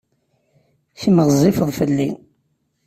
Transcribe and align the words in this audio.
Kemm 0.99 1.17
ɣezzifeḍ 1.27 1.69
fell-i. 1.79 2.09